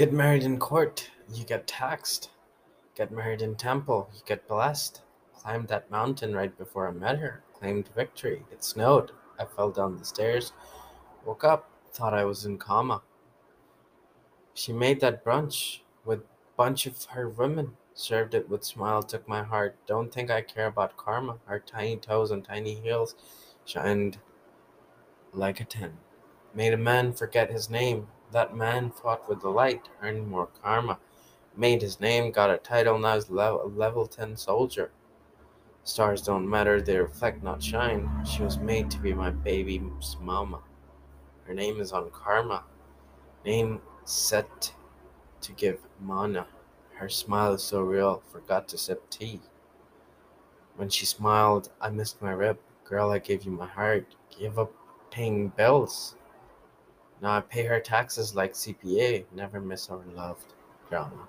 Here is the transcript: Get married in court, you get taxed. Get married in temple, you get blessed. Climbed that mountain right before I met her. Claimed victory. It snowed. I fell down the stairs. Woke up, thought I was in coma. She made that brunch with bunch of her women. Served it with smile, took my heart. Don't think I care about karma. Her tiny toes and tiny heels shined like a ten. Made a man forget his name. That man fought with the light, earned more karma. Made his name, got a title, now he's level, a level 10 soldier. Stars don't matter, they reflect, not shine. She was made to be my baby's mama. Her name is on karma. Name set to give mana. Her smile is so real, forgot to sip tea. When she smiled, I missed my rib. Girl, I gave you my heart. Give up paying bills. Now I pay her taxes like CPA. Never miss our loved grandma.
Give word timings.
Get 0.00 0.14
married 0.14 0.44
in 0.44 0.58
court, 0.58 1.10
you 1.30 1.44
get 1.44 1.66
taxed. 1.66 2.30
Get 2.94 3.12
married 3.12 3.42
in 3.42 3.54
temple, 3.54 4.08
you 4.14 4.22
get 4.24 4.48
blessed. 4.48 5.02
Climbed 5.34 5.68
that 5.68 5.90
mountain 5.90 6.34
right 6.34 6.56
before 6.56 6.88
I 6.88 6.92
met 6.92 7.18
her. 7.18 7.42
Claimed 7.52 7.90
victory. 7.94 8.42
It 8.50 8.64
snowed. 8.64 9.10
I 9.38 9.44
fell 9.44 9.70
down 9.70 9.98
the 9.98 10.04
stairs. 10.06 10.54
Woke 11.26 11.44
up, 11.44 11.68
thought 11.92 12.14
I 12.14 12.24
was 12.24 12.46
in 12.46 12.56
coma. 12.56 13.02
She 14.54 14.72
made 14.72 15.00
that 15.00 15.22
brunch 15.22 15.80
with 16.06 16.22
bunch 16.56 16.86
of 16.86 17.04
her 17.10 17.28
women. 17.28 17.76
Served 17.92 18.32
it 18.32 18.48
with 18.48 18.64
smile, 18.64 19.02
took 19.02 19.28
my 19.28 19.42
heart. 19.42 19.76
Don't 19.86 20.10
think 20.10 20.30
I 20.30 20.40
care 20.40 20.68
about 20.68 20.96
karma. 20.96 21.36
Her 21.44 21.60
tiny 21.60 21.98
toes 21.98 22.30
and 22.30 22.42
tiny 22.42 22.76
heels 22.76 23.16
shined 23.66 24.16
like 25.34 25.60
a 25.60 25.64
ten. 25.64 25.98
Made 26.54 26.72
a 26.72 26.78
man 26.78 27.12
forget 27.12 27.50
his 27.50 27.68
name. 27.68 28.06
That 28.32 28.56
man 28.56 28.90
fought 28.90 29.28
with 29.28 29.40
the 29.40 29.50
light, 29.50 29.88
earned 30.02 30.28
more 30.28 30.48
karma. 30.62 30.98
Made 31.56 31.82
his 31.82 32.00
name, 32.00 32.30
got 32.30 32.50
a 32.50 32.58
title, 32.58 32.98
now 32.98 33.14
he's 33.14 33.28
level, 33.28 33.62
a 33.64 33.66
level 33.66 34.06
10 34.06 34.36
soldier. 34.36 34.90
Stars 35.82 36.22
don't 36.22 36.48
matter, 36.48 36.80
they 36.80 36.96
reflect, 36.98 37.42
not 37.42 37.62
shine. 37.62 38.08
She 38.24 38.42
was 38.42 38.58
made 38.58 38.90
to 38.90 38.98
be 38.98 39.12
my 39.12 39.30
baby's 39.30 40.16
mama. 40.20 40.60
Her 41.44 41.54
name 41.54 41.80
is 41.80 41.92
on 41.92 42.10
karma. 42.10 42.64
Name 43.44 43.80
set 44.04 44.72
to 45.40 45.52
give 45.52 45.80
mana. 45.98 46.46
Her 46.94 47.08
smile 47.08 47.54
is 47.54 47.62
so 47.62 47.80
real, 47.80 48.22
forgot 48.30 48.68
to 48.68 48.78
sip 48.78 49.08
tea. 49.10 49.40
When 50.76 50.88
she 50.88 51.06
smiled, 51.06 51.70
I 51.80 51.90
missed 51.90 52.22
my 52.22 52.32
rib. 52.32 52.58
Girl, 52.84 53.10
I 53.10 53.18
gave 53.18 53.44
you 53.44 53.50
my 53.50 53.66
heart. 53.66 54.14
Give 54.38 54.58
up 54.58 54.72
paying 55.10 55.48
bills. 55.48 56.14
Now 57.22 57.36
I 57.36 57.40
pay 57.40 57.64
her 57.64 57.80
taxes 57.80 58.34
like 58.34 58.54
CPA. 58.54 59.24
Never 59.34 59.60
miss 59.60 59.90
our 59.90 60.02
loved 60.14 60.54
grandma. 60.88 61.24